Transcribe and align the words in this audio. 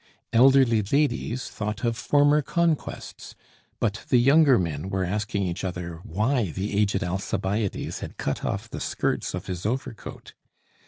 Elderly 0.33 0.81
ladies 0.81 1.47
thought 1.47 1.83
of 1.83 1.95
former 1.95 2.41
conquests; 2.41 3.35
but 3.79 4.03
the 4.09 4.17
younger 4.17 4.57
men 4.57 4.89
were 4.89 5.03
asking 5.03 5.43
each 5.43 5.63
other 5.63 5.99
why 6.03 6.49
the 6.49 6.75
aged 6.75 7.03
Alcibiades 7.03 7.99
had 7.99 8.17
cut 8.17 8.43
off 8.43 8.67
the 8.67 8.79
skirts 8.79 9.35
of 9.35 9.45
his 9.45 9.63
overcoat. 9.63 10.33